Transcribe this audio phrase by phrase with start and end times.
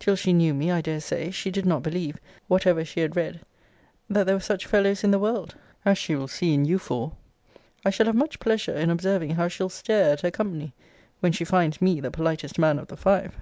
[0.00, 3.38] Till she knew me, I dare say, she did not believe, whatever she had read,
[4.08, 5.54] that there were such fellows in the world,
[5.84, 7.12] as she will see in you four.
[7.84, 10.72] I shall have much pleasure in observing how she'll stare at her company,
[11.20, 13.32] when she finds me the politest man of the five.